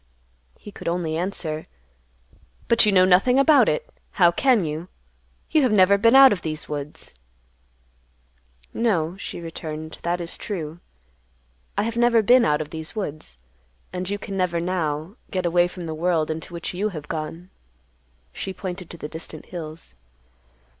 [0.57, 1.67] He could only answer,
[2.67, 3.87] "But you know nothing about it.
[4.13, 4.87] How can you?
[5.51, 7.13] You have never been out of these woods."
[8.73, 10.79] "No," she returned, "that is true;
[11.77, 13.37] I have never been out of these woods,
[13.93, 17.51] and you can never, now, get away from the world into which you have gone."
[18.33, 19.93] She pointed to the distant hills.